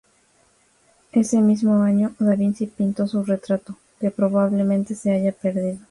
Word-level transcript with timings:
Ese 1.11 1.39
mismo 1.41 1.83
año, 1.83 2.15
Da 2.17 2.33
Vinci 2.33 2.65
pintó 2.65 3.05
su 3.05 3.23
retrato, 3.23 3.77
que 3.99 4.09
probablemente 4.09 4.95
se 4.95 5.11
haya 5.11 5.31
perdido. 5.31 5.77